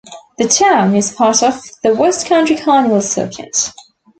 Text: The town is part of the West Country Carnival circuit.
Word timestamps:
The 0.39 0.47
town 0.47 0.95
is 0.95 1.13
part 1.13 1.43
of 1.43 1.61
the 1.83 1.93
West 1.93 2.25
Country 2.25 2.57
Carnival 2.57 3.01
circuit. 3.01 3.71